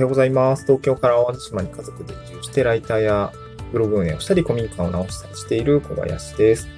[0.00, 0.62] はようございます。
[0.62, 3.32] 東京から淡路島に家族で移住して、ライターや
[3.70, 6.68] ブログ運営をしたり、古民家を直したりしている小林です。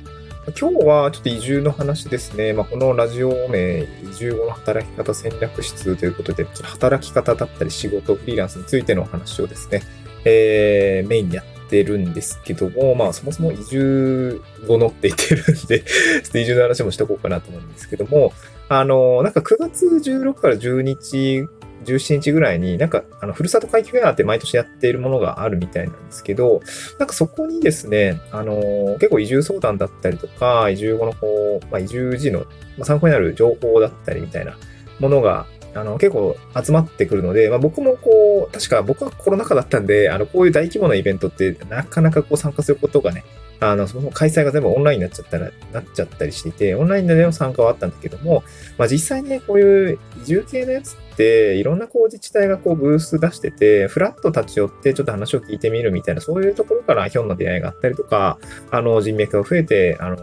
[0.59, 2.53] 今日はちょっと移住の話ですね。
[2.53, 9.83] まあ、このラジオ名、移住後の働き方戦略室ということで、働き方だったり仕事、フリーランスについてのお話をですね、
[10.25, 18.33] えー、メインにやってるんですけども、まあそもそも移住後のって言ってるんでちょっと移住の話もしとこうかなと思うんですけども、
[18.81, 21.47] あの、なんか9月16から10日
[21.85, 26.61] 17日ぐらいに、なんか、あの、ふるさと回帰フェアって毎年やっているものがあるみたいなんですけど、
[26.99, 32.47] なんかそこにですね、あの結構移住相談だったりとか、移住後のこう、まあ、移住時の、
[32.79, 34.57] ま、参考になる情報だったりみたいな
[35.01, 43.25] ものが、あの、結構集まってくるので、まあ、僕もこう、確か僕はコロナ禍だったんで、あの、こういう大規模なイベントってなかなかこう参加することがね、
[43.61, 48.43] あの、その開催が全部オンラインになっちゃったら、なっちゃったりしていて、オンラインでの参加はあったんだけども、
[48.77, 58.39] まあ実際ね、こういう移住系のやつって、いろんなこう自治体がこうブース出してて、フラッと立ち寄ってちょっと話を聞いてみるみたいな、そういうところからひょんな出会いがあったりとか、
[58.73, 60.17] あの、人脈が増えて、あの、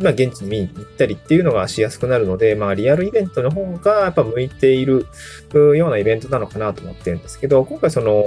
[0.00, 5.06] まあ、現地に見に行ったりっていうのがしやすくなるので、まあ、リアルイベントの方がやっぱ向いている
[5.52, 8.24] ようなイベントなのかなと思ってるんですけど、今回その、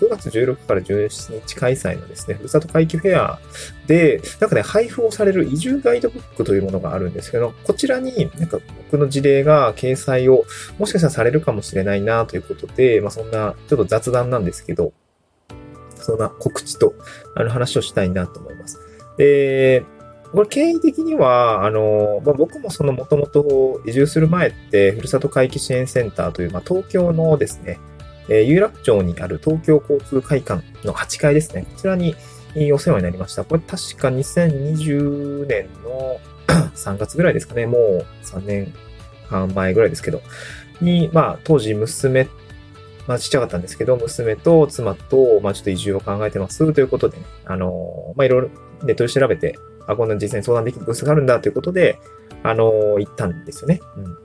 [0.00, 3.40] 9月16から17日開催のですね、ふるさと回帰フェア
[3.88, 8.58] で、なんかね、配布をされる移住ガイドブックというものがあるんですけど、こちらになんか
[8.90, 10.44] 僕の事例が掲載を
[10.78, 14.92] もしかしたらされるかもしれないなということで、まあ、そんなちょっと雑談なんですけど、
[15.96, 16.94] そんな告知と
[17.34, 18.78] あの話をしたいなと思います。
[19.18, 19.84] で、
[20.32, 27.78] これ経緯的には、あの、まあ、僕もそのもともと移住する前って、ふるさと回帰支援センターという、まあ、東京のですね、
[28.28, 31.62] えー、有楽町にある東京交通会館の8階ですね。
[31.62, 32.14] こちらに
[32.72, 33.44] お世話になりました。
[33.44, 36.18] これ確か2020年の
[36.74, 37.66] 3月ぐらいですかね。
[37.66, 38.74] もう3年
[39.28, 40.20] 半前ぐらいですけど。
[40.80, 42.28] に、まあ、当時娘、
[43.06, 48.48] まあちっちゃかったんですけど、娘と妻と、まあちょっと移住を考えてますということでね、あの、まあいろいろ
[48.84, 51.98] ネットで調べて、あ、こんな実際に相談できるブースがあるんだということで、
[52.44, 53.80] あのー、行ったんですよね。
[53.96, 54.18] うん。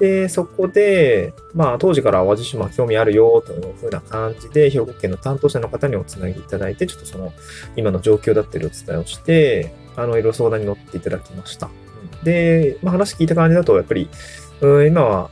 [0.00, 7.32] で、そこで、まあ、当時から淡路島興味あるよというふうな感じで、兵庫県の担当者の方におつなぎいただいて、ちょっとその、
[7.76, 11.68] 今の状況だったりお伝えをして、あの、いろいろ相談に乗っていただきました。
[12.24, 14.08] で、まあ、話聞いた感じだと、やっぱり、
[14.62, 15.30] うん、今は、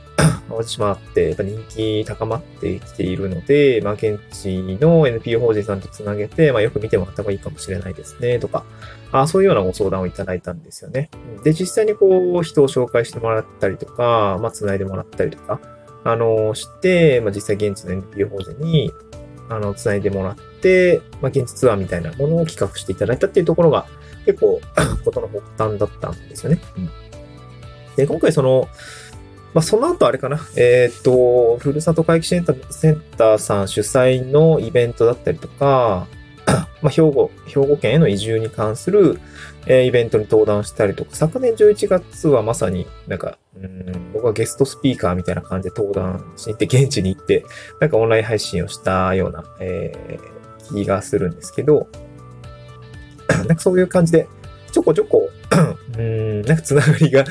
[0.49, 8.65] 淡路島ってやっぱ人気高まってきているので、まあ、現地の NPO 法人さんとつなげて、まあ、よく見てもらった方がいいかもしれないですね、とか、
[9.11, 11.09] あそういうようなご相談をいただいたんですよね。
[11.43, 15.59] で、実際にこう、人を紹介してもらったりとか、まあ、つないでもらったりとか、
[16.03, 18.91] あの、して、まあ、実際現地の NPO 法人に、
[19.49, 23.87] あの、つないでもらって、まあ、現地ツアーみたいなものを企画していただいたっていうところが、
[24.25, 24.61] 結構、
[25.03, 26.61] ことの発端だったんですよね。
[26.77, 26.89] うん、
[27.95, 28.67] で、今回その、
[29.53, 30.39] まあ、その後あれかな。
[30.55, 36.07] えっ、ー、と、ふるさと回帰センターさん主催のイベントだったりとか、
[36.81, 39.19] まあ、兵庫、兵庫県への移住に関する、
[39.65, 47.45] えー、イベントに登壇したりとか、昨年11月はまさになんか、うん僕はゲストスピーカーみたいな感じで登壇しに行って、現地に行って、
[47.79, 51.87] なんかオンライン配信をしたような、えー、気がするんですけど、
[53.29, 54.27] なんかそういう感じで、
[54.71, 55.29] ちょこちょこ
[55.99, 57.25] うん、なんかつながりが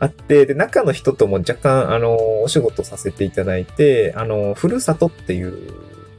[0.00, 5.74] あって、で、中の人とも若干、あの、お仕事させていただいて、あの、ふるさとっていう、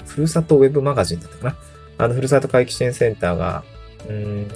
[0.05, 1.57] ふるさとウェブマガジンだったかな。
[1.97, 3.63] あの、ふるさと回帰支援センターが、
[4.07, 4.47] うん、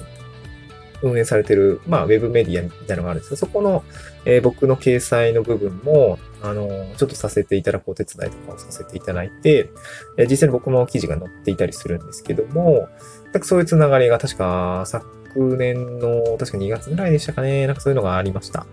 [1.02, 3.82] 運営されてる、まあ、ウェブメディアみたいなのがあるんですけど、そこの、
[4.24, 9.70] えー、僕の掲載の部分も、あの、ちょっとさせていただくお手伝いとかをさせていただいて、
[10.18, 12.88] えー、実際に僕の記事が載っていたりするんですけども、
[13.32, 17.66] かそういうつながりが確か昨年の確か2月ぐらいでしたかね。
[17.66, 18.66] なんかそういうのがありました。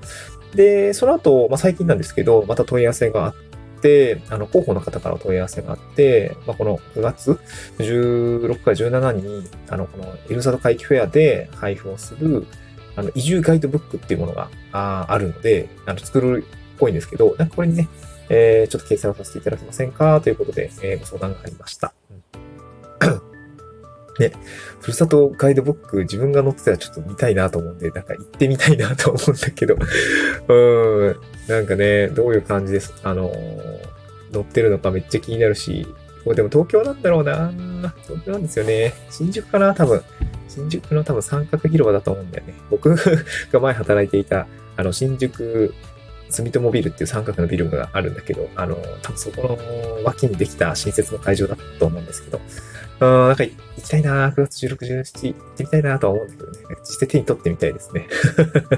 [0.55, 3.35] で、その後、まあ、最近なんですけど、また問い合わせがあっ
[3.81, 7.39] て、あの、広報の方から問い合わせがあって、まあ、この9月
[7.79, 12.47] 16から17に、あの、このイルサド回帰フェアで配布をする、
[12.95, 16.45] あの、移住ガイドブックっていうものがああるので、あの、作る
[16.75, 17.87] っぽいんですけど、なんかこれにね、
[18.29, 20.19] えー、ちょっと掲載をさせていただけませんか？
[20.21, 21.93] ということで、えー、ご相談がありました。
[24.19, 24.31] ね、
[24.79, 29.75] ふるさとガイドブック自分が載ってたらちょっと見たいなと思うんで、なんか行ってみたいなと思うんだけど、
[30.47, 31.15] うん、
[31.47, 32.93] なんかね、どういう感じです。
[33.03, 33.31] あの
[34.33, 35.87] 載ってるのかめっちゃ気になるし、
[36.23, 37.51] これでも東京なんだろうな
[38.03, 38.93] 東京なんですよね。
[39.09, 40.01] 新宿かな多分。
[40.47, 42.53] 新宿の多分三角広場だと思うんだよね。
[42.69, 42.93] 僕
[43.51, 45.73] が前働いていた、あの、新宿
[46.29, 52.39] 住友ビルっていう三角のビルがあるんだけど、あの、多分そこの脇にできた新設の会場だと思うんですけど、
[52.99, 56.75] うん、なんか行きたいな9月16、17行ってみたいなとは思うんだけどね。
[56.79, 58.07] 実際手に取ってみたいですね。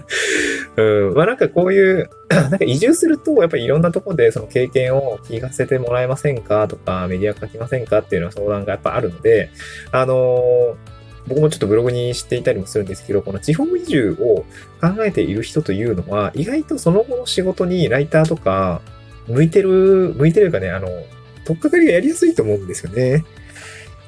[0.77, 9.49] うん、まあなんかこういう、 なんか移住すると、やっぱりいろんなところでその経験を聞かせてもらえませんかとか、メディア書きませんかっていうのは相談がやっぱあるので、
[9.91, 10.98] あのー
[11.29, 14.45] 僕もちょっとブログにしていたりもするんですけど、この地方移住を
[14.81, 18.81] 考えている人というのは、意外とその後の仕事にライターとか、
[19.27, 20.89] 向いてる、向いてるかね、あの、
[21.45, 23.23] とっかかりがやりやすいと思うんですよね。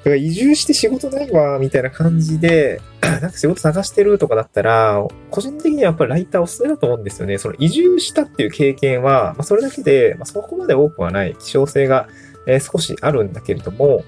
[0.03, 7.38] だから移住して仕事ないわ、みたいな感じで、 なんか仕事探してるとかだったら、個人的にはやっぱりライターおすすめだと思うんですよね。
[7.38, 12.07] その移住したっていう経験は、まあ、それだけで、まあ、そこまで多くはない希少性が、
[12.47, 14.03] えー、少しあるんだけれども、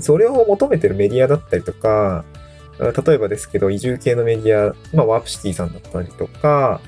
[0.00, 2.24] それを求めてるメディアだったりとか、
[2.78, 6.80] 例えばですけど、移住系のメディア、まあ、ワープシティさんだったりとか、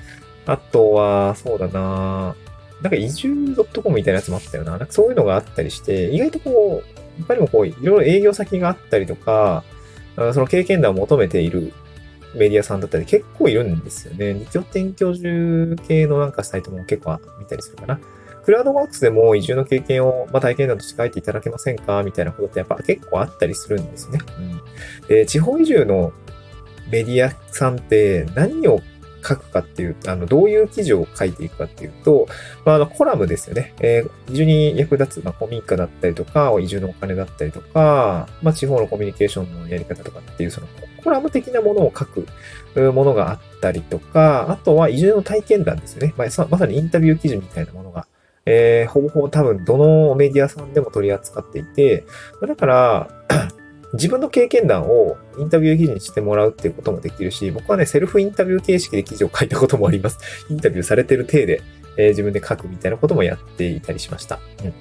[0.47, 2.35] あとは、そうだな
[2.83, 4.73] なんか移住 .com みたいなやつもあったよな。
[4.73, 9.65] なんかそういうのがあったりして、意外とこう、他にもこう、いろいろ営業先があったりとか、
[10.17, 11.73] その経験談を求めている
[12.35, 14.35] メディアさんだったり結構いるんですよね。
[14.35, 18.01] 二拠点居住系のなんかサイトも結構見たりするかな。
[18.49, 22.03] クラウドワークスでも移住の経験を、まあ、体験談として書いていただけませんか？
[22.03, 24.21] みたいなことってやっぱ結構あったりするんですね。
[25.03, 26.15] うん、で地方移住の
[26.91, 28.81] メディアさんって何を
[29.23, 32.27] 書くかっていう、あの、どういう記事を書いていくかっていうと、
[32.65, 33.75] まあ、あの、コラムですよね。
[33.81, 40.69] えー、移住に役立つ、まあ、古民家だったりとか、移住のお金だったりとか、まあ、地方のコミュニケーションのやり方とかっていう、その、
[41.05, 42.27] コラム的なものを書く
[42.93, 46.15] ものがあったりとか、あとは移住の体験談ですよね。
[46.17, 48.07] まあ、まさにインタビュー記事みたいなものが
[48.51, 52.07] えー、ほぼほぼ多分どのメディアさんでも取り扱っていて、
[52.41, 53.09] だから、
[53.93, 60.19] 自分の経験談をインタビュー記事にしてもらうっていうこともできるし、僕はね、セルフインタビュー形式で記事を書いたこともあります。
[60.49, 61.63] インタビューされてる体で、
[61.99, 64.41] えー、自分で書くみたいなこともやっていたりしました。
[64.65, 64.75] うん。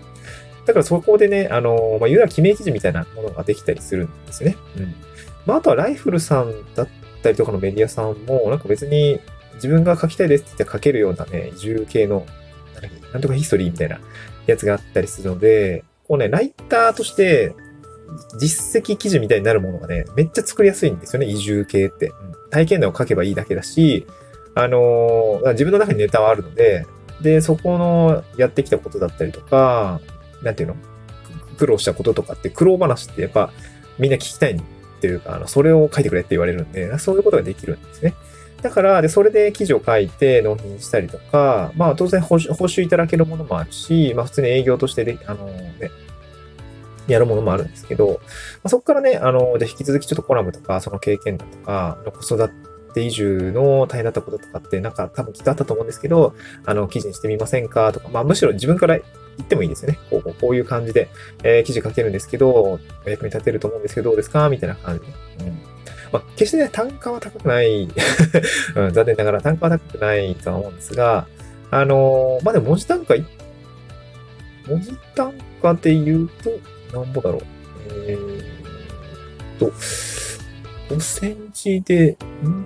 [0.65, 4.57] だからそこでね、あの、まあ、言うなら記名記事みたいなものができたりするんですね。
[4.77, 4.95] うん。
[5.45, 6.87] まあ、あとはライフルさんだっ
[7.23, 9.19] たりとかのメディアさんも、なんか別に
[9.55, 12.25] 自分が書きたいですって言って書けるようなね、移住系の
[13.13, 13.99] なんとかヒストリーみたいな
[14.45, 17.53] やつがあったりするので、こうね、ライターとして
[18.39, 22.11] 実績記事みたいになるものがね、めっちゃ作りやすいんですよね、移住系って。
[22.49, 24.07] 体験談を書けばいいだけだし、
[24.55, 26.85] あのー、自分の中にネタはあるので、
[27.21, 29.99] で、そこのやってきたことだったりとか、
[30.41, 30.75] なんていうの
[31.57, 33.51] 苦労したこととかって苦労話ってやっぱ
[33.97, 34.61] みんな聞きたいっ
[35.01, 38.13] ていうか、あの、それを書いてくれって言われるんで、そういうことができるんですね。
[38.61, 45.91] だから、で、それで記事を書いて納品したりとか、まあ当然報酬いただけるものもあるし、まあ普通に営業としてで、あのね、
[47.07, 48.13] やるものもあるんですけど、ま
[48.63, 52.49] あ、そこからね、あの、じゃ引き続きちょっとコラムとか、その経験だとか、子育
[52.93, 56.33] て移住の大変だったこととかって、なんか多分きっとあったと思うんですけど、
[56.65, 59.05] あの、記事にしてみませんかとか、まあむしろ自分から言
[59.41, 59.99] ってもいいですよね。
[60.09, 61.07] こう、こういう感じで、
[61.43, 62.51] えー、記事書けるんですけど、
[63.05, 64.49] お役に立てると思うんですけど、どうですか？
[64.49, 65.07] みたいな感じで。
[65.45, 65.59] うん
[66.11, 67.83] まあ、決してね、単価は高くない
[68.75, 71.27] うん、残念ながら単価は高くないとは思うんですが、
[71.69, 73.15] あのー、まあ、でも文字単価、
[74.67, 77.41] 文字単価で言うと、なんぼだろう。
[77.89, 79.67] えー、と、
[80.89, 82.65] 5センチで、ん？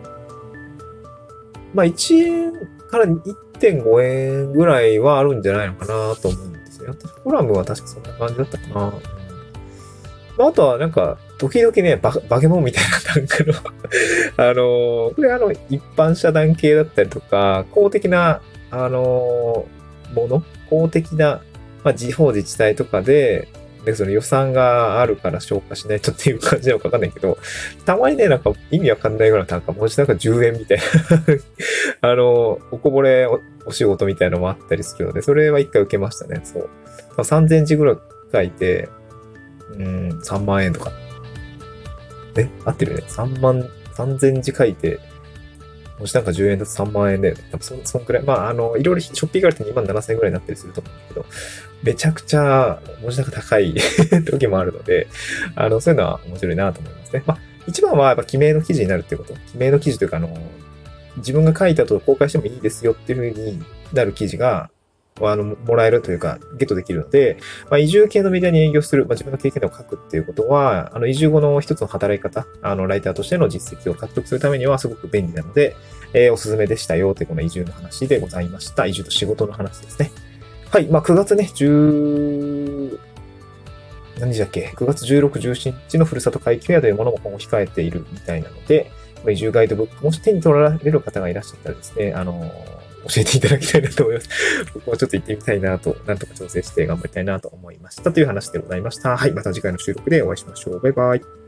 [1.74, 2.54] まあ、1円
[2.90, 6.94] から1.5円ぐらいはあるんじゃないのかなと思うんですよ。
[7.24, 8.74] コラムは確かそんな感じだったかな。
[10.38, 13.54] まあ、あとはなんか、時々ね、ババケモンみたいな単価の
[14.38, 19.66] あの、これあの、一般社団系だったりとか、公的な、あの、
[20.14, 21.42] もの、公的な、
[21.84, 23.48] まあ、地方自治体とかで、
[23.84, 27.40] で、その予算があるから消化しないとっていう感じなのかわかんないけど、
[27.86, 30.84] たまにね、なんか意味わかんないぐらいの単価、もうなんか10円みたいな
[32.08, 33.28] あの、おこぼれ
[33.66, 36.70] お仕事みたいなのもあったりするので、それは一回受けましたね、そう。
[37.18, 37.98] 3000字ぐらい
[38.32, 38.88] 書いて、
[39.76, 40.92] うん、3万円とか
[42.38, 43.04] え合ってるね。
[43.08, 43.62] 3万、
[43.96, 45.00] 3000字書いて、
[46.00, 47.44] もしなんか10円だと3万円だよね。
[47.52, 48.24] 多分そ、そんくらい。
[48.24, 51.26] まあ、あの、いろいろショッピングがあると2万7000円ぐらいになったりすると思うんだけど、
[51.84, 53.76] めちゃくちゃ文字高高い
[54.26, 55.08] 時もあるので、
[55.56, 57.24] あの、そういうのは面白いなと思いますね。
[57.28, 59.34] まあ、一番はやっぱ記名の記事になるっていうこと。
[59.52, 60.36] 記名の記事というか、あの、
[61.18, 63.62] 自分が書いたと公開してもいいですよっていう風に
[63.94, 64.72] なる記事が、
[65.20, 67.38] あの、もらえるというか、ゲットできるので、
[67.70, 75.76] まあ、移住系のメディアに営業する、まあ、自分の経験を書くっていうことは、あの、移住後の一つの働き方、あの、ライターとしての実績を獲得するためにはすごく便利なので、
[76.14, 78.86] えー、おすすめでしたよってこの移住の話でございました。
[78.86, 80.12] 移住と仕事の話ですね。
[80.70, 80.88] はい。
[80.88, 83.00] まあ、9月ね、10、
[84.20, 88.92] 何日だっけ ?9 月16、17日のふるさと会計やというものも今後控えているみたいなので、
[89.30, 92.52] 移住ガイドブック、もし手に取られる方がいらっしゃったらですね、あの、
[93.08, 94.30] 教えていただきたいなと思います。
[94.74, 99.18] 僕もちょっと行ってみたいなと、なんとか調整して頑張りたいなと思いましたという話でございました。
[99.18, 100.80] はい、また次回の収録でお会いしましょう。
[100.80, 101.41] バイバイ。